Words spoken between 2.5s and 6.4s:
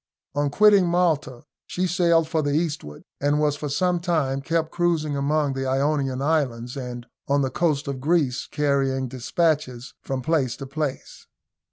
eastward, and was for some time kept cruising among the Ionian